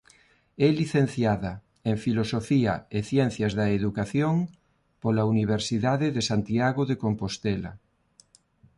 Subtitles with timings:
[0.67, 1.51] É licenciada
[1.89, 4.35] en Filosofía e Ciencias da Educación
[5.01, 7.71] pola Universidade de Santiago de Compostela.